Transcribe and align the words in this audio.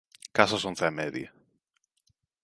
Case 0.37 0.55
as 0.57 0.65
once 0.69 0.83
e 0.89 0.91
media. 1.01 1.29